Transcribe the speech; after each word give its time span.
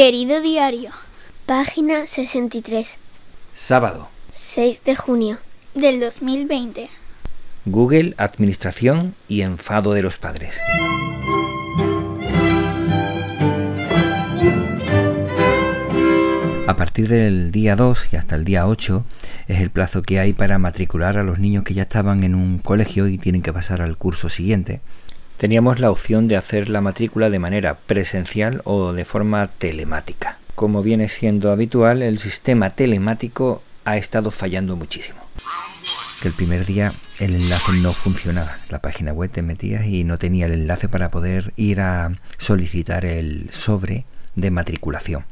Querido 0.00 0.40
diario, 0.40 0.92
Página 1.44 2.06
63. 2.06 2.96
Sábado. 3.54 4.08
6 4.30 4.82
de 4.84 4.96
junio. 4.96 5.36
del 5.74 6.00
2020. 6.00 6.88
Google, 7.66 8.14
Administración 8.16 9.14
y 9.28 9.42
enfado 9.42 9.92
de 9.92 10.00
los 10.00 10.16
padres. 10.16 10.58
A 16.66 16.76
partir 16.76 17.08
del 17.08 17.52
día 17.52 17.76
2 17.76 18.08
y 18.14 18.16
hasta 18.16 18.36
el 18.36 18.46
día 18.46 18.66
8 18.66 19.04
es 19.48 19.60
el 19.60 19.68
plazo 19.68 20.00
que 20.00 20.18
hay 20.18 20.32
para 20.32 20.58
matricular 20.58 21.18
a 21.18 21.24
los 21.24 21.38
niños 21.38 21.62
que 21.62 21.74
ya 21.74 21.82
estaban 21.82 22.24
en 22.24 22.34
un 22.34 22.58
colegio 22.60 23.06
y 23.06 23.18
tienen 23.18 23.42
que 23.42 23.52
pasar 23.52 23.82
al 23.82 23.98
curso 23.98 24.30
siguiente. 24.30 24.80
Teníamos 25.40 25.80
la 25.80 25.90
opción 25.90 26.28
de 26.28 26.36
hacer 26.36 26.68
la 26.68 26.82
matrícula 26.82 27.30
de 27.30 27.38
manera 27.38 27.78
presencial 27.78 28.60
o 28.64 28.92
de 28.92 29.06
forma 29.06 29.46
telemática. 29.46 30.36
Como 30.54 30.82
viene 30.82 31.08
siendo 31.08 31.50
habitual, 31.50 32.02
el 32.02 32.18
sistema 32.18 32.68
telemático 32.68 33.62
ha 33.86 33.96
estado 33.96 34.32
fallando 34.32 34.76
muchísimo. 34.76 35.18
El 36.22 36.34
primer 36.34 36.66
día 36.66 36.92
el 37.18 37.34
enlace 37.34 37.72
no 37.72 37.94
funcionaba. 37.94 38.58
La 38.68 38.82
página 38.82 39.14
web 39.14 39.30
te 39.30 39.40
metías 39.40 39.86
y 39.86 40.04
no 40.04 40.18
tenía 40.18 40.44
el 40.44 40.52
enlace 40.52 40.90
para 40.90 41.10
poder 41.10 41.54
ir 41.56 41.80
a 41.80 42.12
solicitar 42.36 43.06
el 43.06 43.48
sobre 43.50 44.04
de 44.34 44.50
matriculación. 44.50 45.24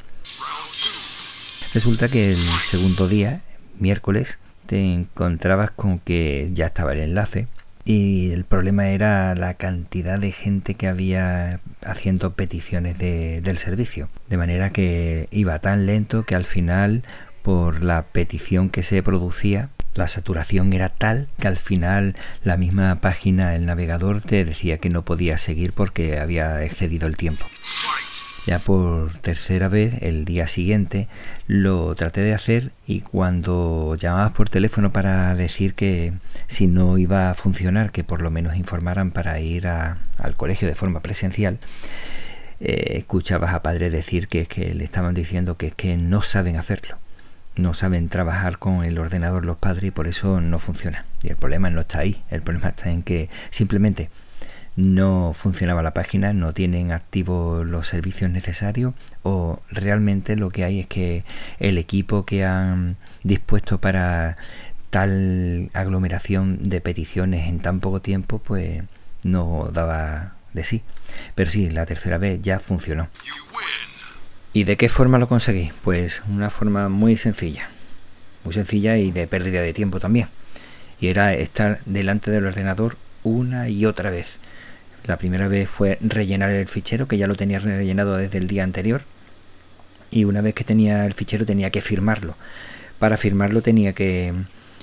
Resulta 1.74 2.08
que 2.08 2.30
el 2.30 2.40
segundo 2.64 3.08
día, 3.08 3.42
miércoles, 3.78 4.38
te 4.64 4.80
encontrabas 4.80 5.70
con 5.70 5.98
que 5.98 6.48
ya 6.54 6.64
estaba 6.64 6.94
el 6.94 7.00
enlace 7.00 7.46
y 7.88 8.32
el 8.32 8.44
problema 8.44 8.90
era 8.90 9.34
la 9.34 9.54
cantidad 9.54 10.18
de 10.18 10.30
gente 10.30 10.74
que 10.74 10.88
había 10.88 11.60
haciendo 11.82 12.34
peticiones 12.34 12.98
de- 12.98 13.40
del 13.40 13.56
servicio. 13.56 14.10
De 14.28 14.36
manera 14.36 14.68
que 14.70 15.26
iba 15.30 15.58
tan 15.60 15.86
lento 15.86 16.24
que 16.24 16.34
al 16.34 16.44
final, 16.44 17.02
por 17.40 17.82
la 17.82 18.02
petición 18.02 18.68
que 18.68 18.82
se 18.82 19.02
producía, 19.02 19.70
la 19.94 20.06
saturación 20.06 20.74
era 20.74 20.90
tal 20.90 21.28
que 21.40 21.48
al 21.48 21.56
final 21.56 22.14
la 22.44 22.58
misma 22.58 22.96
página, 23.00 23.54
el 23.56 23.64
navegador, 23.64 24.20
te 24.20 24.44
decía 24.44 24.76
que 24.76 24.90
no 24.90 25.02
podía 25.06 25.38
seguir 25.38 25.72
porque 25.72 26.18
había 26.20 26.62
excedido 26.62 27.06
el 27.06 27.16
tiempo. 27.16 27.46
Ya 28.48 28.58
por 28.58 29.12
tercera 29.18 29.68
vez, 29.68 30.00
el 30.00 30.24
día 30.24 30.46
siguiente, 30.46 31.06
lo 31.48 31.94
traté 31.94 32.22
de 32.22 32.32
hacer 32.32 32.72
y 32.86 33.02
cuando 33.02 33.94
llamabas 33.96 34.32
por 34.32 34.48
teléfono 34.48 34.90
para 34.90 35.34
decir 35.34 35.74
que 35.74 36.14
si 36.46 36.66
no 36.66 36.96
iba 36.96 37.28
a 37.28 37.34
funcionar, 37.34 37.92
que 37.92 38.04
por 38.04 38.22
lo 38.22 38.30
menos 38.30 38.56
informaran 38.56 39.10
para 39.10 39.38
ir 39.38 39.66
al 39.66 39.98
colegio 40.38 40.66
de 40.66 40.74
forma 40.74 41.00
presencial, 41.00 41.58
eh, 42.60 42.94
escuchabas 42.96 43.52
a 43.52 43.62
padres 43.62 43.92
decir 43.92 44.28
que 44.28 44.40
es 44.40 44.48
que 44.48 44.72
le 44.72 44.84
estaban 44.84 45.12
diciendo 45.12 45.58
que 45.58 45.66
es 45.66 45.74
que 45.74 45.98
no 45.98 46.22
saben 46.22 46.56
hacerlo. 46.56 46.96
No 47.54 47.74
saben 47.74 48.08
trabajar 48.08 48.56
con 48.56 48.82
el 48.82 48.98
ordenador 48.98 49.44
los 49.44 49.58
padres 49.58 49.88
y 49.88 49.90
por 49.90 50.08
eso 50.08 50.40
no 50.40 50.58
funciona. 50.58 51.04
Y 51.22 51.28
el 51.28 51.36
problema 51.36 51.68
no 51.68 51.82
está 51.82 51.98
ahí, 51.98 52.22
el 52.30 52.40
problema 52.40 52.70
está 52.70 52.90
en 52.90 53.02
que 53.02 53.28
simplemente 53.50 54.08
no 54.78 55.32
funcionaba 55.34 55.82
la 55.82 55.92
página, 55.92 56.32
no 56.32 56.54
tienen 56.54 56.92
activos 56.92 57.66
los 57.66 57.88
servicios 57.88 58.30
necesarios 58.30 58.94
o 59.24 59.60
realmente 59.72 60.36
lo 60.36 60.50
que 60.50 60.62
hay 60.62 60.78
es 60.78 60.86
que 60.86 61.24
el 61.58 61.78
equipo 61.78 62.24
que 62.24 62.44
han 62.44 62.96
dispuesto 63.24 63.78
para 63.80 64.36
tal 64.90 65.70
aglomeración 65.74 66.62
de 66.62 66.80
peticiones 66.80 67.48
en 67.48 67.58
tan 67.58 67.80
poco 67.80 68.00
tiempo 68.00 68.38
pues 68.38 68.84
no 69.24 69.68
daba 69.72 70.34
de 70.52 70.62
sí. 70.62 70.82
Pero 71.34 71.50
sí, 71.50 71.70
la 71.70 71.84
tercera 71.84 72.16
vez 72.16 72.40
ya 72.40 72.60
funcionó. 72.60 73.08
¿Y 74.52 74.62
de 74.62 74.76
qué 74.76 74.88
forma 74.88 75.18
lo 75.18 75.28
conseguí? 75.28 75.72
Pues 75.82 76.22
una 76.28 76.50
forma 76.50 76.88
muy 76.88 77.16
sencilla. 77.16 77.68
Muy 78.44 78.54
sencilla 78.54 78.96
y 78.96 79.10
de 79.10 79.26
pérdida 79.26 79.60
de 79.60 79.72
tiempo 79.72 79.98
también. 79.98 80.28
Y 81.00 81.08
era 81.08 81.34
estar 81.34 81.80
delante 81.84 82.30
del 82.30 82.46
ordenador 82.46 82.96
una 83.24 83.68
y 83.68 83.84
otra 83.84 84.10
vez. 84.10 84.38
La 85.08 85.16
primera 85.16 85.48
vez 85.48 85.70
fue 85.70 85.96
rellenar 86.02 86.50
el 86.50 86.68
fichero, 86.68 87.08
que 87.08 87.16
ya 87.16 87.26
lo 87.26 87.34
tenía 87.34 87.58
rellenado 87.58 88.18
desde 88.18 88.36
el 88.36 88.46
día 88.46 88.62
anterior. 88.62 89.00
Y 90.10 90.24
una 90.24 90.42
vez 90.42 90.52
que 90.52 90.64
tenía 90.64 91.06
el 91.06 91.14
fichero 91.14 91.46
tenía 91.46 91.70
que 91.70 91.80
firmarlo. 91.80 92.36
Para 92.98 93.16
firmarlo 93.16 93.62
tenía 93.62 93.94
que 93.94 94.34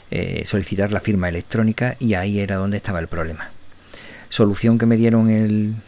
eh, 0.09 0.43
solicitar 0.47 0.91
la 0.91 0.99
firma 0.99 1.29
electrónica 1.29 1.95
y 1.99 2.15
ahí 2.15 2.39
era 2.39 2.55
donde 2.55 2.77
estaba 2.77 2.97
el 2.97 3.07
problema. 3.07 3.51
Solución 4.29 4.79
que 4.79 4.87
me 4.87 4.97
dieron 4.97 5.29
en 5.29 5.79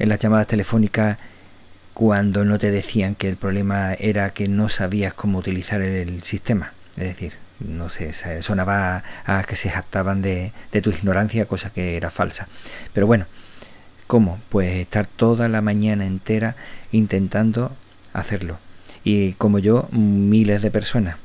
las 0.00 0.18
llamadas 0.18 0.48
telefónicas 0.48 1.18
cuando 1.92 2.44
no 2.44 2.58
te 2.58 2.72
decían 2.72 3.14
que 3.14 3.28
el 3.28 3.36
problema 3.36 3.94
era 3.94 4.30
que 4.30 4.48
no 4.48 4.70
sabías 4.70 5.14
cómo 5.14 5.38
utilizar 5.38 5.80
el 5.82 6.24
sistema. 6.24 6.72
Es 6.96 7.04
decir, 7.04 7.34
no 7.60 7.88
sé, 7.90 8.12
sonaba 8.42 9.04
a, 9.24 9.44
que 9.44 9.54
se 9.54 9.70
jactaban 9.70 10.20
de 10.20 10.52
tu 10.82 10.90
ignorancia, 10.90 11.46
cosa 11.46 11.70
que 11.70 11.96
era 11.96 12.10
falsa. 12.10 12.48
Pero 12.92 13.06
bueno, 13.06 13.26
¿cómo? 14.06 14.38
Pues 14.48 14.76
estar 14.76 15.06
toda 15.06 15.48
la 15.48 15.60
mañana 15.60 16.06
entera 16.06 16.56
intentando 16.92 17.72
hacerlo. 18.12 18.58
Y 19.04 19.32
como 19.32 19.58
yo, 19.58 19.88
miles 19.92 20.62
de 20.62 20.70
personas. 20.70 21.16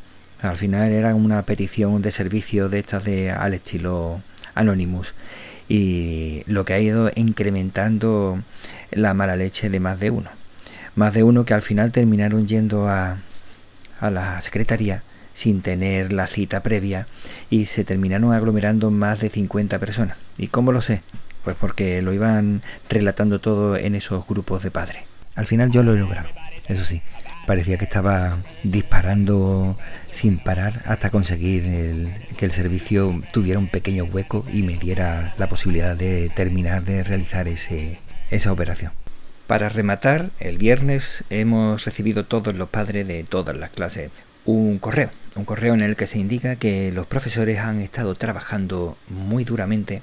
Al 0.41 0.57
final 0.57 0.91
era 0.91 1.15
una 1.15 1.41
petición 1.43 2.01
de 2.01 2.11
servicio 2.11 2.69
de 2.69 2.79
estas 2.79 3.03
de 3.03 3.31
al 3.31 3.53
estilo 3.53 4.21
Anonymous. 4.55 5.13
Y 5.67 6.43
lo 6.47 6.65
que 6.65 6.73
ha 6.73 6.79
ido 6.79 7.11
incrementando 7.15 8.39
la 8.91 9.13
mala 9.13 9.35
leche 9.35 9.69
de 9.69 9.79
más 9.79 9.99
de 9.99 10.11
uno. 10.11 10.29
Más 10.95 11.13
de 11.13 11.23
uno 11.23 11.45
que 11.45 11.53
al 11.53 11.61
final 11.61 11.91
terminaron 11.91 12.47
yendo 12.47 12.87
a, 12.87 13.17
a 13.99 14.09
la 14.09 14.41
secretaría 14.41 15.03
sin 15.33 15.61
tener 15.61 16.11
la 16.11 16.27
cita 16.27 16.61
previa 16.63 17.07
y 17.49 17.65
se 17.65 17.85
terminaron 17.85 18.33
aglomerando 18.33 18.91
más 18.91 19.21
de 19.21 19.29
50 19.29 19.79
personas. 19.79 20.17
¿Y 20.37 20.47
cómo 20.47 20.73
lo 20.73 20.81
sé? 20.81 21.01
Pues 21.43 21.55
porque 21.59 22.01
lo 22.01 22.13
iban 22.13 22.61
relatando 22.89 23.39
todo 23.39 23.77
en 23.77 23.95
esos 23.95 24.25
grupos 24.27 24.63
de 24.63 24.71
padres. 24.71 25.03
Al 25.35 25.45
final 25.45 25.71
yo 25.71 25.83
lo 25.83 25.93
he 25.93 25.97
logrado, 25.97 26.29
eso 26.67 26.83
sí. 26.85 27.01
Parecía 27.47 27.77
que 27.77 27.85
estaba 27.85 28.37
disparando 28.63 29.75
sin 30.11 30.37
parar 30.37 30.83
hasta 30.85 31.09
conseguir 31.09 32.09
que 32.37 32.45
el 32.45 32.51
servicio 32.51 33.23
tuviera 33.31 33.57
un 33.57 33.67
pequeño 33.67 34.03
hueco 34.03 34.45
y 34.53 34.61
me 34.61 34.77
diera 34.77 35.33
la 35.37 35.49
posibilidad 35.49 35.95
de 35.95 36.29
terminar 36.35 36.83
de 36.83 37.03
realizar 37.03 37.47
ese, 37.47 37.99
esa 38.29 38.51
operación. 38.51 38.91
Para 39.47 39.69
rematar, 39.69 40.29
el 40.39 40.59
viernes 40.59 41.23
hemos 41.31 41.85
recibido 41.85 42.25
todos 42.25 42.53
los 42.53 42.69
padres 42.69 43.07
de 43.07 43.23
todas 43.23 43.57
las 43.57 43.71
clases 43.71 44.11
un 44.45 44.79
correo, 44.79 45.09
un 45.35 45.45
correo 45.45 45.73
en 45.73 45.81
el 45.81 45.95
que 45.95 46.07
se 46.07 46.19
indica 46.19 46.55
que 46.55 46.91
los 46.91 47.07
profesores 47.07 47.59
han 47.59 47.81
estado 47.81 48.15
trabajando 48.15 48.97
muy 49.07 49.43
duramente 49.43 50.01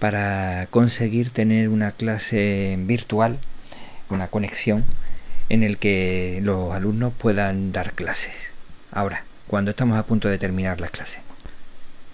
para 0.00 0.66
conseguir 0.70 1.30
tener 1.30 1.68
una 1.68 1.92
clase 1.92 2.76
virtual, 2.80 3.38
una 4.08 4.26
conexión 4.26 4.84
en 5.50 5.62
el 5.62 5.78
que 5.78 6.40
los 6.42 6.72
alumnos 6.72 7.12
puedan 7.16 7.70
dar 7.70 7.92
clases. 7.92 8.32
Ahora, 8.90 9.24
cuando 9.46 9.70
estamos 9.70 9.98
a 9.98 10.06
punto 10.06 10.28
de 10.28 10.38
terminar 10.38 10.80
las 10.80 10.90
clases. 10.90 11.20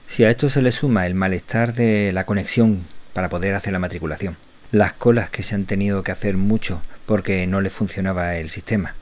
Si 0.08 0.24
a 0.24 0.30
esto 0.30 0.50
se 0.50 0.62
le 0.62 0.72
suma 0.72 1.06
el 1.06 1.14
malestar 1.14 1.74
de 1.74 2.12
la 2.12 2.26
conexión 2.26 2.84
para 3.12 3.28
poder 3.28 3.54
hacer 3.54 3.72
la 3.72 3.78
matriculación, 3.78 4.36
las 4.72 4.92
colas 4.92 5.30
que 5.30 5.42
se 5.42 5.54
han 5.54 5.64
tenido 5.64 6.02
que 6.02 6.12
hacer 6.12 6.36
mucho 6.36 6.82
porque 7.06 7.46
no 7.46 7.60
les 7.60 7.72
funcionaba 7.72 8.36
el 8.36 8.50
sistema, 8.50 8.94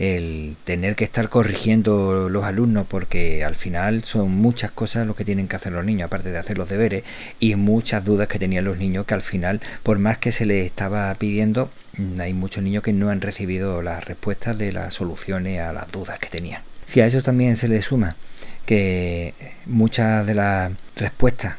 el 0.00 0.56
tener 0.64 0.96
que 0.96 1.04
estar 1.04 1.28
corrigiendo 1.28 2.30
los 2.30 2.44
alumnos 2.44 2.86
porque 2.88 3.44
al 3.44 3.54
final 3.54 4.02
son 4.02 4.30
muchas 4.30 4.70
cosas 4.70 5.06
lo 5.06 5.14
que 5.14 5.26
tienen 5.26 5.46
que 5.46 5.56
hacer 5.56 5.74
los 5.74 5.84
niños, 5.84 6.06
aparte 6.06 6.30
de 6.30 6.38
hacer 6.38 6.56
los 6.56 6.70
deberes, 6.70 7.04
y 7.38 7.54
muchas 7.56 8.02
dudas 8.02 8.26
que 8.26 8.38
tenían 8.38 8.64
los 8.64 8.78
niños 8.78 9.04
que 9.04 9.12
al 9.12 9.20
final, 9.20 9.60
por 9.82 9.98
más 9.98 10.16
que 10.16 10.32
se 10.32 10.46
les 10.46 10.64
estaba 10.64 11.14
pidiendo, 11.16 11.70
hay 12.18 12.32
muchos 12.32 12.64
niños 12.64 12.82
que 12.82 12.94
no 12.94 13.10
han 13.10 13.20
recibido 13.20 13.82
las 13.82 14.06
respuestas 14.06 14.56
de 14.56 14.72
las 14.72 14.94
soluciones 14.94 15.60
a 15.60 15.74
las 15.74 15.92
dudas 15.92 16.18
que 16.18 16.30
tenían. 16.30 16.62
Si 16.86 17.02
a 17.02 17.06
eso 17.06 17.20
también 17.20 17.58
se 17.58 17.68
le 17.68 17.82
suma 17.82 18.16
que 18.64 19.34
muchas 19.66 20.26
de 20.26 20.34
las 20.34 20.72
respuestas 20.96 21.56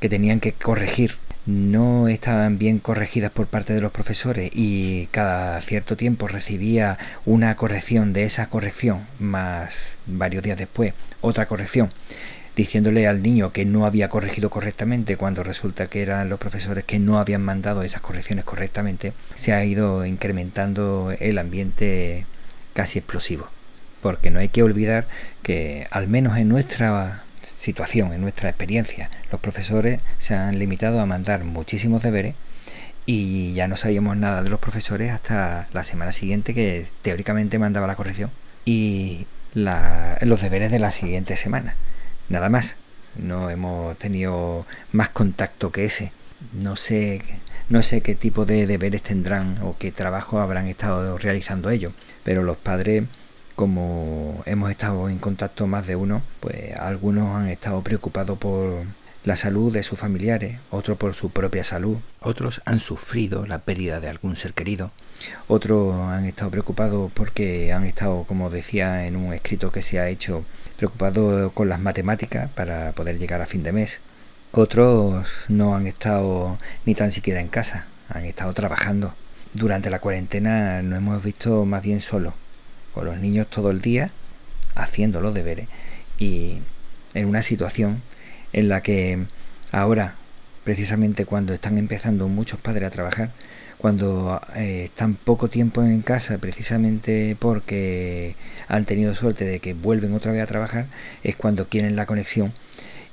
que 0.00 0.08
tenían 0.08 0.40
que 0.40 0.52
corregir 0.52 1.16
no 1.46 2.08
estaban 2.08 2.58
bien 2.58 2.78
corregidas 2.78 3.30
por 3.30 3.46
parte 3.46 3.74
de 3.74 3.80
los 3.80 3.92
profesores 3.92 4.50
y 4.54 5.06
cada 5.10 5.60
cierto 5.60 5.96
tiempo 5.96 6.28
recibía 6.28 6.98
una 7.24 7.56
corrección 7.56 8.12
de 8.12 8.24
esa 8.24 8.48
corrección 8.48 9.06
más 9.18 9.98
varios 10.06 10.42
días 10.42 10.58
después 10.58 10.94
otra 11.20 11.46
corrección 11.46 11.90
diciéndole 12.56 13.06
al 13.08 13.22
niño 13.22 13.52
que 13.52 13.64
no 13.64 13.86
había 13.86 14.08
corregido 14.08 14.50
correctamente 14.50 15.16
cuando 15.16 15.42
resulta 15.42 15.86
que 15.86 16.02
eran 16.02 16.28
los 16.28 16.38
profesores 16.38 16.84
que 16.84 16.98
no 16.98 17.18
habían 17.18 17.42
mandado 17.42 17.82
esas 17.82 18.02
correcciones 18.02 18.44
correctamente 18.44 19.12
se 19.34 19.52
ha 19.52 19.64
ido 19.64 20.04
incrementando 20.04 21.14
el 21.18 21.38
ambiente 21.38 22.26
casi 22.74 22.98
explosivo. 22.98 23.48
Porque 24.00 24.30
no 24.30 24.40
hay 24.40 24.48
que 24.48 24.62
olvidar 24.62 25.06
que 25.42 25.86
al 25.90 26.08
menos 26.08 26.36
en 26.36 26.48
nuestra 26.48 27.22
situación, 27.62 28.12
en 28.12 28.20
nuestra 28.20 28.48
experiencia, 28.50 29.08
los 29.30 29.40
profesores 29.40 30.00
se 30.18 30.34
han 30.34 30.58
limitado 30.58 31.00
a 31.00 31.06
mandar 31.06 31.44
muchísimos 31.44 32.02
deberes 32.02 32.34
y 33.06 33.54
ya 33.54 33.68
no 33.68 33.76
sabíamos 33.76 34.16
nada 34.16 34.42
de 34.42 34.50
los 34.50 34.60
profesores 34.60 35.10
hasta 35.12 35.68
la 35.72 35.84
semana 35.84 36.12
siguiente 36.12 36.54
que 36.54 36.86
teóricamente 37.02 37.58
mandaba 37.58 37.86
la 37.86 37.96
corrección 37.96 38.30
y 38.64 39.26
los 39.54 40.40
deberes 40.40 40.70
de 40.70 40.78
la 40.78 40.90
siguiente 40.90 41.36
semana. 41.36 41.74
Nada 42.28 42.48
más. 42.48 42.76
No 43.16 43.50
hemos 43.50 43.98
tenido 43.98 44.64
más 44.90 45.10
contacto 45.10 45.70
que 45.70 45.84
ese. 45.84 46.12
No 46.54 46.76
sé, 46.76 47.20
no 47.68 47.82
sé 47.82 48.00
qué 48.00 48.14
tipo 48.14 48.46
de 48.46 48.66
deberes 48.66 49.02
tendrán 49.02 49.58
o 49.62 49.76
qué 49.78 49.92
trabajo 49.92 50.40
habrán 50.40 50.66
estado 50.66 51.18
realizando 51.18 51.68
ellos, 51.68 51.92
pero 52.24 52.42
los 52.42 52.56
padres 52.56 53.04
como 53.54 54.42
hemos 54.46 54.70
estado 54.70 55.08
en 55.08 55.18
contacto 55.18 55.66
más 55.66 55.86
de 55.86 55.96
uno, 55.96 56.22
pues 56.40 56.76
algunos 56.78 57.36
han 57.36 57.48
estado 57.48 57.82
preocupados 57.82 58.38
por 58.38 58.84
la 59.24 59.36
salud 59.36 59.72
de 59.72 59.82
sus 59.82 59.98
familiares, 59.98 60.58
otros 60.70 60.98
por 60.98 61.14
su 61.14 61.30
propia 61.30 61.62
salud, 61.62 61.98
otros 62.20 62.60
han 62.64 62.80
sufrido 62.80 63.46
la 63.46 63.58
pérdida 63.60 64.00
de 64.00 64.08
algún 64.08 64.36
ser 64.36 64.52
querido, 64.52 64.90
otros 65.46 65.94
han 66.08 66.24
estado 66.24 66.50
preocupados 66.50 67.12
porque 67.12 67.72
han 67.72 67.84
estado, 67.84 68.24
como 68.24 68.50
decía 68.50 69.06
en 69.06 69.16
un 69.16 69.32
escrito 69.32 69.70
que 69.70 69.82
se 69.82 70.00
ha 70.00 70.08
hecho, 70.08 70.44
preocupados 70.76 71.52
con 71.52 71.68
las 71.68 71.80
matemáticas 71.80 72.50
para 72.50 72.92
poder 72.92 73.18
llegar 73.18 73.40
a 73.40 73.46
fin 73.46 73.62
de 73.62 73.72
mes. 73.72 74.00
Otros 74.50 75.26
no 75.48 75.74
han 75.74 75.86
estado 75.86 76.58
ni 76.84 76.94
tan 76.94 77.12
siquiera 77.12 77.40
en 77.40 77.48
casa, 77.48 77.86
han 78.08 78.24
estado 78.24 78.52
trabajando. 78.52 79.14
Durante 79.54 79.90
la 79.90 80.00
cuarentena 80.00 80.82
nos 80.82 80.98
hemos 80.98 81.22
visto 81.22 81.64
más 81.64 81.82
bien 81.82 82.00
solos, 82.00 82.34
con 82.94 83.06
los 83.06 83.18
niños 83.18 83.48
todo 83.48 83.70
el 83.70 83.80
día 83.80 84.10
haciendo 84.74 85.20
los 85.20 85.34
deberes 85.34 85.68
y 86.18 86.58
en 87.14 87.28
una 87.28 87.42
situación 87.42 88.02
en 88.52 88.68
la 88.68 88.82
que 88.82 89.26
ahora, 89.70 90.14
precisamente 90.64 91.26
cuando 91.26 91.52
están 91.54 91.78
empezando 91.78 92.28
muchos 92.28 92.58
padres 92.60 92.84
a 92.84 92.90
trabajar, 92.90 93.30
cuando 93.78 94.40
eh, 94.54 94.84
están 94.84 95.16
poco 95.16 95.48
tiempo 95.48 95.82
en 95.82 96.02
casa, 96.02 96.38
precisamente 96.38 97.36
porque 97.38 98.36
han 98.68 98.84
tenido 98.84 99.14
suerte 99.14 99.44
de 99.44 99.58
que 99.58 99.74
vuelven 99.74 100.14
otra 100.14 100.30
vez 100.30 100.42
a 100.42 100.46
trabajar, 100.46 100.86
es 101.24 101.34
cuando 101.34 101.68
quieren 101.68 101.96
la 101.96 102.06
conexión 102.06 102.52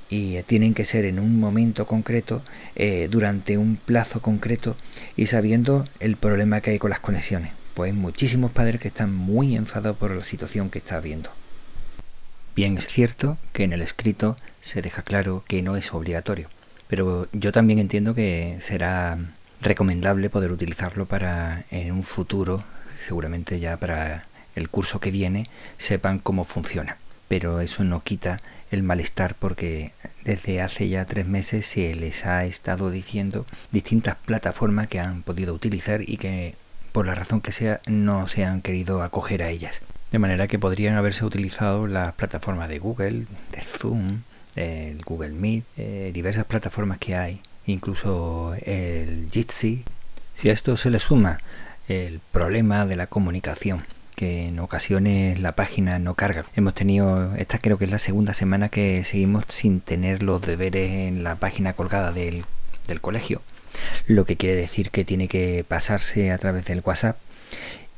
y 0.10 0.42
tienen 0.44 0.74
que 0.74 0.86
ser 0.86 1.06
en 1.06 1.20
un 1.20 1.40
momento 1.40 1.88
concreto, 1.88 2.44
eh, 2.76 3.08
durante 3.10 3.58
un 3.58 3.78
plazo 3.78 4.22
concreto 4.22 4.76
y 5.16 5.26
sabiendo 5.28 5.88
el 6.00 6.18
problema 6.18 6.62
que 6.62 6.72
hay 6.72 6.80
con 6.80 6.92
las 6.92 7.00
conexiones. 7.00 7.59
Pues 7.74 7.94
muchísimos 7.94 8.52
padres 8.52 8.82
que 8.82 8.90
están 8.90 9.14
muy 9.14 9.56
enfadados 9.56 9.98
por 9.98 10.12
la 10.12 10.24
situación 10.24 10.70
que 10.70 10.80
está 10.80 10.98
habiendo. 10.98 11.30
Bien 12.56 12.78
es 12.78 12.88
cierto 12.88 13.38
que 13.54 13.64
en 13.64 13.74
el 13.74 13.82
escrito 13.82 14.38
se 14.62 14.82
deja 14.82 15.02
claro 15.02 15.44
que 15.48 15.62
no 15.62 15.78
es 15.78 15.94
obligatorio, 15.94 16.50
pero 16.88 17.28
yo 17.32 17.52
también 17.52 17.80
entiendo 17.80 18.14
que 18.14 18.58
será 18.62 19.18
recomendable 19.62 20.30
poder 20.30 20.52
utilizarlo 20.52 21.06
para 21.06 21.64
en 21.72 21.92
un 21.92 22.04
futuro, 22.04 22.64
seguramente 23.06 23.60
ya 23.60 23.78
para 23.78 24.26
el 24.56 24.70
curso 24.70 25.00
que 25.00 25.12
viene, 25.12 25.48
sepan 25.78 26.20
cómo 26.20 26.44
funciona. 26.44 26.98
Pero 27.28 27.62
eso 27.62 27.84
no 27.84 28.02
quita 28.02 28.42
el 28.72 28.84
malestar 28.84 29.36
porque 29.36 29.92
desde 30.24 30.62
hace 30.62 30.90
ya 30.90 31.06
tres 31.06 31.28
meses 31.28 31.66
se 31.66 31.96
les 31.96 32.26
ha 32.26 32.46
estado 32.46 32.92
diciendo 32.92 33.46
distintas 33.72 34.16
plataformas 34.16 34.88
que 34.88 35.00
han 35.00 35.22
podido 35.24 35.54
utilizar 35.54 36.02
y 36.08 36.18
que 36.18 36.56
por 36.92 37.06
la 37.06 37.16
razón 37.16 37.42
que 37.42 37.52
sea 37.52 37.82
no 37.88 38.28
se 38.28 38.46
han 38.46 38.62
querido 38.62 39.02
acoger 39.02 39.44
a 39.44 39.50
ellas. 39.50 39.82
De 40.12 40.20
manera 40.20 40.48
que 40.48 40.60
podrían 40.60 40.96
haberse 40.96 41.26
utilizado 41.26 41.88
las 41.88 42.14
plataformas 42.14 42.70
de 42.70 42.80
Google, 42.80 43.26
de 43.52 43.62
Zoom, 43.62 44.22
el 44.56 45.02
Google 45.04 45.30
Meet, 45.30 45.64
eh, 45.78 46.12
diversas 46.14 46.46
plataformas 46.46 46.98
que 46.98 47.16
hay, 47.16 47.42
incluso 47.66 48.56
el 48.66 49.28
Jitsi. 49.32 49.84
Si 50.36 50.50
a 50.50 50.54
esto 50.54 50.78
se 50.78 50.90
le 50.90 51.00
suma 51.00 51.40
el 51.88 52.22
problema 52.32 52.86
de 52.86 52.96
la 52.96 53.08
comunicación, 53.08 53.84
que 54.16 54.48
en 54.48 54.60
ocasiones 54.60 55.40
la 55.40 55.54
página 55.54 55.98
no 55.98 56.16
carga. 56.16 56.46
Hemos 56.56 56.74
tenido, 56.74 57.36
esta 57.36 57.58
creo 57.58 57.78
que 57.78 57.86
es 57.86 57.92
la 57.92 58.00
segunda 58.00 58.34
semana 58.34 58.70
que 58.70 59.04
seguimos 59.06 59.46
sin 59.48 59.80
tener 59.80 60.24
los 60.24 60.42
deberes 60.42 60.90
en 60.92 61.24
la 61.24 61.36
página 61.36 61.74
colgada 61.74 62.12
del, 62.12 62.44
del 62.88 63.00
colegio, 63.00 63.42
lo 64.08 64.26
que 64.26 64.36
quiere 64.36 64.56
decir 64.56 64.90
que 64.92 65.06
tiene 65.06 65.28
que 65.28 65.66
pasarse 65.68 66.32
a 66.32 66.38
través 66.38 66.66
del 66.66 66.82
WhatsApp 66.84 67.18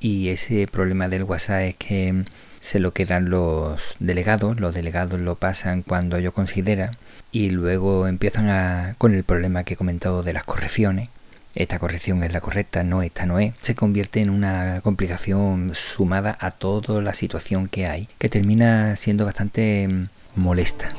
y 0.01 0.29
ese 0.29 0.67
problema 0.67 1.07
del 1.07 1.23
WhatsApp 1.23 1.61
es 1.61 1.75
que 1.75 2.25
se 2.59 2.79
lo 2.79 2.91
quedan 2.91 3.29
los 3.29 3.95
delegados, 3.99 4.59
los 4.59 4.73
delegados 4.73 5.19
lo 5.19 5.35
pasan 5.35 5.83
cuando 5.83 6.17
ellos 6.17 6.33
consideran 6.33 6.91
y 7.31 7.51
luego 7.51 8.07
empiezan 8.07 8.49
a, 8.49 8.95
con 8.97 9.13
el 9.13 9.23
problema 9.23 9.63
que 9.63 9.75
he 9.75 9.77
comentado 9.77 10.23
de 10.23 10.33
las 10.33 10.43
correcciones. 10.43 11.09
Esta 11.53 11.79
corrección 11.79 12.23
es 12.23 12.31
la 12.31 12.41
correcta, 12.41 12.83
no, 12.83 13.03
esta 13.03 13.25
no 13.25 13.39
es. 13.39 13.53
Se 13.61 13.75
convierte 13.75 14.21
en 14.21 14.29
una 14.29 14.79
complicación 14.81 15.71
sumada 15.75 16.37
a 16.39 16.51
toda 16.51 17.01
la 17.01 17.13
situación 17.13 17.67
que 17.67 17.87
hay, 17.87 18.07
que 18.17 18.29
termina 18.29 18.95
siendo 18.95 19.25
bastante 19.25 19.87
molesta. 20.35 20.93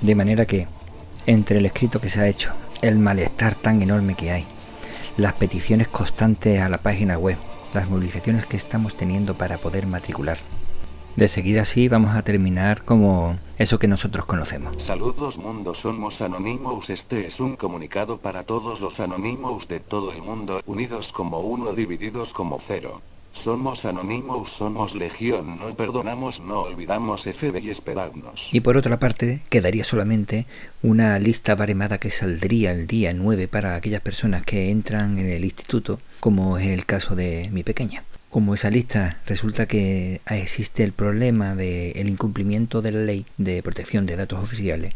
De 0.00 0.14
manera 0.14 0.46
que, 0.46 0.66
entre 1.26 1.58
el 1.58 1.66
escrito 1.66 2.00
que 2.00 2.08
se 2.08 2.20
ha 2.20 2.28
hecho, 2.28 2.52
el 2.88 2.98
malestar 2.98 3.54
tan 3.54 3.80
enorme 3.80 4.14
que 4.14 4.30
hay, 4.30 4.44
las 5.16 5.32
peticiones 5.32 5.88
constantes 5.88 6.60
a 6.60 6.68
la 6.68 6.78
página 6.78 7.16
web, 7.16 7.38
las 7.72 7.88
movilizaciones 7.88 8.44
que 8.44 8.58
estamos 8.58 8.94
teniendo 8.94 9.34
para 9.34 9.56
poder 9.56 9.86
matricular. 9.86 10.38
De 11.16 11.28
seguir 11.28 11.60
así 11.60 11.88
vamos 11.88 12.14
a 12.14 12.22
terminar 12.22 12.84
como 12.84 13.38
eso 13.56 13.78
que 13.78 13.88
nosotros 13.88 14.26
conocemos. 14.26 14.82
Saludos 14.82 15.38
mundo, 15.38 15.72
somos 15.74 16.20
Anonymous. 16.20 16.90
Este 16.90 17.26
es 17.26 17.40
un 17.40 17.56
comunicado 17.56 18.18
para 18.18 18.42
todos 18.42 18.80
los 18.80 18.98
Anonymous 19.00 19.68
de 19.68 19.80
todo 19.80 20.12
el 20.12 20.20
mundo, 20.20 20.60
unidos 20.66 21.12
como 21.12 21.38
uno, 21.38 21.72
divididos 21.72 22.32
como 22.32 22.58
cero. 22.60 23.00
Somos 23.34 23.84
Anonymous, 23.84 24.48
somos 24.48 24.94
Legión, 24.94 25.58
no 25.58 25.74
perdonamos, 25.74 26.40
no 26.40 26.60
olvidamos 26.60 27.24
FBI 27.24 27.68
esperadnos. 27.68 28.48
Y 28.52 28.60
por 28.60 28.76
otra 28.76 28.98
parte, 29.00 29.42
quedaría 29.50 29.82
solamente 29.82 30.46
una 30.82 31.18
lista 31.18 31.56
baremada 31.56 31.98
que 31.98 32.12
saldría 32.12 32.70
el 32.70 32.86
día 32.86 33.12
9 33.12 33.48
para 33.48 33.74
aquellas 33.74 34.00
personas 34.00 34.44
que 34.44 34.70
entran 34.70 35.18
en 35.18 35.26
el 35.26 35.44
instituto, 35.44 35.98
como 36.20 36.58
es 36.58 36.68
el 36.68 36.86
caso 36.86 37.16
de 37.16 37.50
mi 37.52 37.64
pequeña. 37.64 38.04
Como 38.30 38.54
esa 38.54 38.70
lista 38.70 39.18
resulta 39.26 39.66
que 39.66 40.20
existe 40.30 40.84
el 40.84 40.92
problema 40.92 41.54
del 41.54 42.08
incumplimiento 42.08 42.82
de 42.82 42.92
la 42.92 43.00
ley 43.00 43.26
de 43.36 43.62
protección 43.62 44.06
de 44.06 44.16
datos 44.16 44.42
oficiales, 44.42 44.94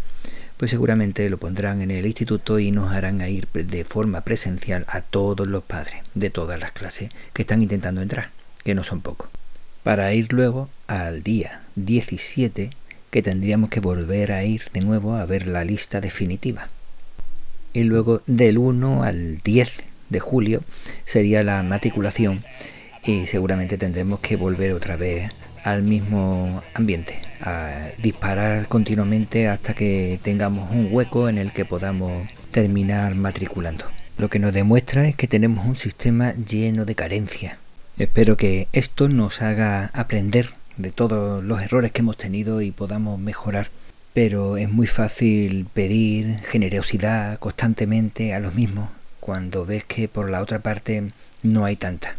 pues 0.59 0.73
seguramente 0.73 1.31
lo 1.31 1.39
pondrán 1.39 1.81
en 1.81 1.91
el 1.91 2.05
instituto 2.05 2.59
y 2.59 2.73
nos 2.73 2.93
harán 2.93 3.23
ir 3.23 3.49
de 3.53 3.85
forma 3.85 4.23
presencial 4.23 4.85
a 4.89 5.01
todos 5.01 5.47
los 5.47 5.63
padres 5.63 6.03
de 6.15 6.31
todas 6.31 6.59
las 6.59 6.73
clases 6.73 7.11
que 7.33 7.43
están 7.43 7.63
intentando 7.63 8.03
entrar, 8.03 8.31
que 8.65 8.75
no 8.75 8.85
son 8.85 9.01
pocos, 9.01 9.31
para 9.85 10.13
ir 10.13 10.33
luego 10.33 10.69
al 10.89 11.23
día 11.23 11.63
17 11.77 12.71
que 13.11 13.23
tendríamos 13.23 13.71
que 13.71 13.81
volver 13.81 14.33
a 14.33 14.45
ir 14.45 14.65
de 14.73 14.81
nuevo 14.81 15.15
a 15.15 15.25
ver 15.25 15.47
la 15.47 15.65
lista 15.65 16.01
definitiva. 16.01 16.69
Y 17.73 17.85
luego 17.85 18.23
del 18.27 18.59
1 18.59 19.05
al 19.05 19.39
10 19.39 19.73
de 20.11 20.21
julio 20.21 20.63
sería 21.05 21.43
la 21.43 21.63
matriculación 21.63 22.41
y 23.05 23.27
seguramente 23.27 23.79
tendremos 23.79 24.21
que 24.21 24.37
volver 24.37 24.73
otra 24.73 24.97
vez 24.97 25.31
al 25.65 25.83
mismo 25.83 26.63
ambiente, 26.75 27.21
a 27.41 27.89
disparar 27.99 28.69
continuamente 28.69 29.49
hasta 29.49 29.75
que 29.75 30.19
tengamos 30.23 30.71
un 30.71 30.89
hueco 30.91 31.29
en 31.29 31.39
el 31.39 31.53
que 31.53 31.65
podamos 31.65 32.29
terminar 32.51 33.15
matriculando. 33.15 33.85
Lo 34.19 34.29
que 34.29 34.39
nos 34.39 34.53
demuestra 34.53 35.07
es 35.07 35.15
que 35.15 35.29
tenemos 35.29 35.67
un 35.67 35.77
sistema 35.77 36.35
lleno 36.35 36.85
de 36.85 36.95
carencias. 36.95 37.57
Espero 37.99 38.37
que 38.37 38.69
esto 38.73 39.09
nos 39.09 39.43
haga 39.43 39.91
aprender 39.95 40.51
de 40.77 40.91
todos 40.91 41.43
los 41.45 41.63
errores 41.63 41.93
que 41.93 42.01
hemos 42.01 42.17
tenido 42.17 42.63
y 42.63 42.71
podamos 42.71 43.19
mejorar. 43.19 43.71
Pero 44.15 44.57
es 44.57 44.69
muy 44.71 44.87
fácil 44.87 45.67
pedir 45.73 46.39
generosidad 46.51 47.39
constantemente 47.39 48.35
a 48.35 48.41
los 48.41 48.55
mismos 48.55 48.91
cuando 49.21 49.67
ves 49.67 49.85
que 49.85 50.09
por 50.09 50.31
la 50.31 50.41
otra 50.41 50.61
parte 50.61 51.13
no 51.43 51.65
hay 51.65 51.77
tanta. 51.77 52.17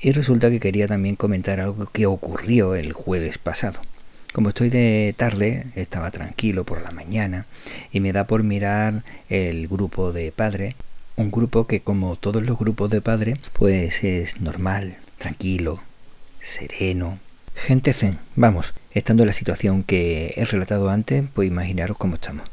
Y 0.00 0.12
resulta 0.12 0.50
que 0.50 0.60
quería 0.60 0.88
también 0.88 1.14
comentar 1.14 1.60
algo 1.60 1.86
que 1.92 2.06
ocurrió 2.06 2.74
el 2.74 2.92
jueves 2.92 3.36
pasado. 3.36 3.80
Como 4.32 4.50
estoy 4.50 4.70
de 4.70 5.12
tarde, 5.16 5.66
estaba 5.74 6.12
tranquilo 6.12 6.62
por 6.64 6.82
la 6.82 6.92
mañana 6.92 7.46
y 7.90 7.98
me 7.98 8.12
da 8.12 8.24
por 8.28 8.44
mirar 8.44 9.02
el 9.28 9.66
grupo 9.66 10.12
de 10.12 10.30
padres, 10.30 10.76
un 11.16 11.32
grupo 11.32 11.66
que 11.66 11.80
como 11.80 12.14
todos 12.14 12.44
los 12.44 12.56
grupos 12.56 12.90
de 12.90 13.00
padres, 13.00 13.38
pues 13.52 14.04
es 14.04 14.40
normal, 14.40 14.98
tranquilo, 15.18 15.82
sereno, 16.40 17.18
gente 17.56 17.92
zen, 17.92 18.18
vamos, 18.36 18.72
estando 18.92 19.24
en 19.24 19.26
la 19.26 19.32
situación 19.32 19.82
que 19.82 20.32
he 20.36 20.44
relatado 20.44 20.90
antes, 20.90 21.24
pues 21.34 21.48
imaginaros 21.48 21.96
cómo 21.96 22.14
estamos. 22.14 22.48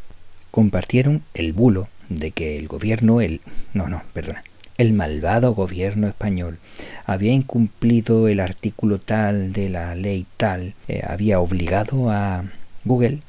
Compartieron 0.49 1.21
el 1.35 1.53
bulo 1.53 1.89
de 2.09 2.31
que 2.31 2.57
el 2.57 2.67
gobierno, 2.67 3.21
el... 3.21 3.39
no, 3.73 3.87
no, 3.87 4.01
perdona, 4.13 4.41
el 4.77 4.93
malvado 4.93 5.53
gobierno 5.55 6.07
español 6.07 6.59
había 7.05 7.33
incumplido 7.33 8.27
el 8.27 8.39
artículo 8.39 8.99
tal 8.99 9.53
de 9.53 9.69
la 9.69 9.95
ley 9.95 10.25
tal, 10.37 10.73
eh, 10.87 11.01
había 11.05 11.39
obligado 11.39 12.11
a 12.11 12.45
Google 12.85 13.19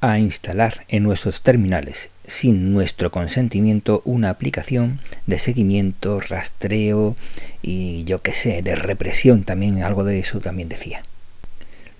a 0.00 0.18
instalar 0.18 0.84
en 0.88 1.02
nuestros 1.02 1.42
terminales 1.42 2.10
sin 2.26 2.72
nuestro 2.72 3.10
consentimiento 3.10 4.02
una 4.04 4.30
aplicación 4.30 5.00
de 5.26 5.38
seguimiento, 5.38 6.20
rastreo 6.20 7.16
y 7.62 8.04
yo 8.04 8.20
qué 8.22 8.34
sé, 8.34 8.62
de 8.62 8.74
represión 8.74 9.44
también, 9.44 9.82
algo 9.82 10.04
de 10.04 10.18
eso 10.18 10.40
también 10.40 10.68
decía. 10.68 11.02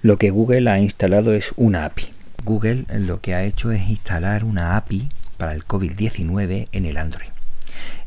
Lo 0.03 0.19
que 0.19 0.31
Google 0.31 0.71
ha 0.71 0.79
instalado 0.79 1.35
es 1.35 1.53
una 1.57 1.85
API. 1.85 2.07
Google 2.45 2.85
lo 2.89 3.21
que 3.21 3.35
ha 3.35 3.45
hecho 3.45 3.73
es 3.73 3.89
instalar 3.89 4.45
una 4.45 4.77
API 4.77 5.09
para 5.37 5.53
el 5.53 5.65
COVID-19 5.65 6.69
en 6.73 6.87
el 6.87 6.97
Android. 6.97 7.36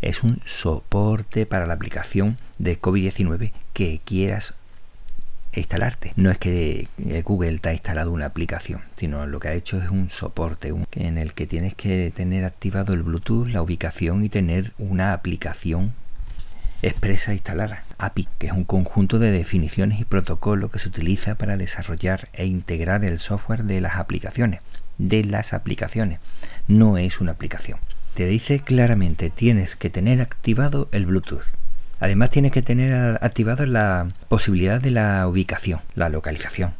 Es 0.01 0.23
un 0.23 0.41
soporte 0.45 1.45
para 1.45 1.67
la 1.67 1.73
aplicación 1.73 2.37
de 2.57 2.79
COVID-19 2.79 3.51
que 3.73 4.01
quieras 4.03 4.55
instalarte. 5.53 6.13
No 6.15 6.29
es 6.29 6.37
que 6.37 6.87
eh, 6.97 7.21
Google 7.23 7.59
te 7.59 7.69
ha 7.69 7.73
instalado 7.73 8.11
una 8.11 8.27
aplicación, 8.27 8.81
sino 8.95 9.25
lo 9.25 9.39
que 9.39 9.49
ha 9.49 9.53
hecho 9.53 9.81
es 9.81 9.89
un 9.89 10.09
soporte 10.09 10.73
en 10.93 11.17
el 11.17 11.33
que 11.33 11.47
tienes 11.47 11.73
que 11.73 12.11
tener 12.15 12.45
activado 12.45 12.93
el 12.93 13.03
Bluetooth, 13.03 13.47
la 13.47 13.61
ubicación 13.61 14.23
y 14.23 14.29
tener 14.29 14.73
una 14.77 15.13
aplicación 15.13 15.93
expresa 16.81 17.33
instalada. 17.33 17.83
API, 17.97 18.27
que 18.37 18.47
es 18.47 18.53
un 18.53 18.63
conjunto 18.63 19.19
de 19.19 19.31
definiciones 19.31 19.99
y 19.99 20.05
protocolos 20.05 20.71
que 20.71 20.79
se 20.79 20.87
utiliza 20.87 21.35
para 21.35 21.57
desarrollar 21.57 22.29
e 22.33 22.45
integrar 22.45 23.03
el 23.03 23.19
software 23.19 23.63
de 23.63 23.81
las 23.81 23.97
aplicaciones. 23.97 24.61
De 24.97 25.23
las 25.23 25.53
aplicaciones. 25.53 26.19
No 26.67 26.97
es 26.97 27.19
una 27.19 27.33
aplicación. 27.33 27.79
Te 28.19 28.25
dice 28.25 28.59
claramente 28.59 29.29
tienes 29.29 29.77
que 29.77 29.89
tener 29.89 30.19
activado 30.19 30.89
el 30.91 31.05
Bluetooth 31.05 31.45
Además 32.01 32.29
tienes 32.31 32.51
que 32.51 32.61
tener 32.61 33.17
activada 33.21 33.65
la 33.65 34.09
posibilidad 34.27 34.81
de 34.81 34.91
la 34.91 35.25
ubicación, 35.25 35.79
la 35.95 36.09
localización. 36.09 36.73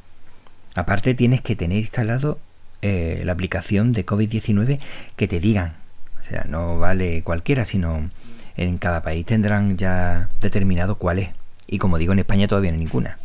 Aparte 0.76 1.16
tienes 1.16 1.40
que 1.40 1.56
tener 1.56 1.78
instalado 1.78 2.40
eh, 2.82 3.22
la 3.24 3.32
aplicación 3.32 3.94
de 3.94 4.06
COVID-19 4.06 4.80
que 5.16 5.28
te 5.30 5.40
digan. 5.40 5.76
O 6.22 6.30
sea, 6.30 6.44
no 6.44 6.78
vale 6.78 7.24
cualquiera, 7.24 7.64
sino 7.64 8.10
en 8.58 8.78
cada 8.78 9.02
país 9.02 9.26
tendrán 9.26 9.78
ya 9.78 10.28
determinado 10.42 10.96
cuál 10.96 11.20
es. 11.20 11.30
Y 11.68 11.78
como 11.78 12.00
digo, 12.00 12.12
en 12.12 12.20
España 12.20 12.50
todavía 12.50 12.72
no 12.72 12.80
hay 12.80 12.84
ninguna. 12.84 13.18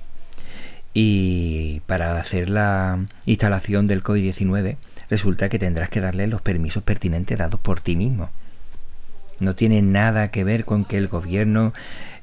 Y 0.92 1.80
para 1.86 2.20
hacer 2.20 2.48
la 2.48 3.00
instalación 3.26 3.88
del 3.88 4.04
COVID-19 4.04 4.76
resulta 5.10 5.48
que 5.48 5.58
tendrás 5.58 5.88
que 5.88 6.00
darle 6.00 6.26
los 6.26 6.42
permisos 6.42 6.82
pertinentes 6.82 7.38
dados 7.38 7.60
por 7.60 7.80
ti 7.80 7.96
mismo. 7.96 8.30
No 9.40 9.54
tiene 9.54 9.82
nada 9.82 10.30
que 10.30 10.44
ver 10.44 10.64
con 10.64 10.84
que 10.84 10.96
el 10.96 11.08
gobierno 11.08 11.72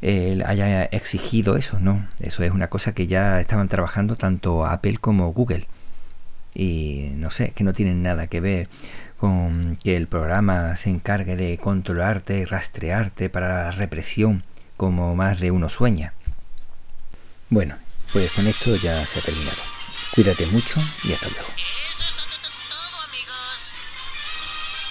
eh, 0.01 0.41
haya 0.45 0.85
exigido 0.85 1.57
eso, 1.57 1.79
no. 1.79 2.07
Eso 2.19 2.43
es 2.43 2.51
una 2.51 2.67
cosa 2.67 2.93
que 2.93 3.07
ya 3.07 3.39
estaban 3.39 3.67
trabajando 3.67 4.15
tanto 4.15 4.65
Apple 4.65 4.97
como 4.99 5.31
Google. 5.33 5.67
Y 6.53 7.11
no 7.15 7.31
sé, 7.31 7.51
que 7.51 7.63
no 7.63 7.73
tienen 7.73 8.03
nada 8.03 8.27
que 8.27 8.41
ver 8.41 8.69
con 9.17 9.77
que 9.83 9.95
el 9.95 10.07
programa 10.07 10.75
se 10.75 10.89
encargue 10.89 11.35
de 11.35 11.57
controlarte 11.57 12.39
y 12.39 12.45
rastrearte 12.45 13.29
para 13.29 13.65
la 13.65 13.71
represión, 13.71 14.43
como 14.77 15.15
más 15.15 15.39
de 15.39 15.51
uno 15.51 15.69
sueña. 15.69 16.13
Bueno, 17.49 17.75
pues 18.11 18.31
con 18.31 18.47
esto 18.47 18.75
ya 18.77 19.05
se 19.05 19.19
ha 19.19 19.21
terminado. 19.21 19.61
Cuídate 20.15 20.45
mucho 20.47 20.81
y 21.03 21.13
hasta 21.13 21.29
luego. 21.29 21.49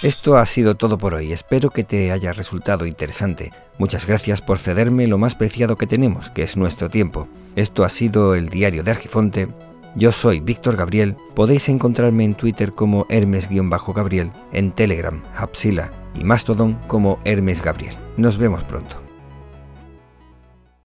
Esto 0.01 0.37
ha 0.37 0.47
sido 0.47 0.73
todo 0.73 0.97
por 0.97 1.13
hoy, 1.13 1.31
espero 1.31 1.69
que 1.69 1.83
te 1.83 2.11
haya 2.11 2.33
resultado 2.33 2.87
interesante. 2.87 3.51
Muchas 3.77 4.07
gracias 4.07 4.41
por 4.41 4.57
cederme 4.57 5.05
lo 5.05 5.19
más 5.19 5.35
preciado 5.35 5.75
que 5.75 5.85
tenemos, 5.85 6.31
que 6.31 6.41
es 6.41 6.57
nuestro 6.57 6.89
tiempo. 6.89 7.27
Esto 7.55 7.83
ha 7.83 7.89
sido 7.89 8.33
el 8.33 8.49
diario 8.49 8.81
de 8.81 8.89
Argifonte. 8.89 9.47
Yo 9.95 10.11
soy 10.11 10.39
Víctor 10.39 10.75
Gabriel, 10.75 11.15
podéis 11.35 11.69
encontrarme 11.69 12.23
en 12.23 12.33
Twitter 12.33 12.71
como 12.71 13.05
Hermes-Gabriel, 13.09 14.31
en 14.53 14.71
Telegram, 14.71 15.21
Hapsila 15.35 15.91
y 16.15 16.23
Mastodon 16.23 16.79
como 16.87 17.19
Hermes 17.23 17.61
Gabriel. 17.61 17.95
Nos 18.17 18.37
vemos 18.37 18.63
pronto. 18.63 19.00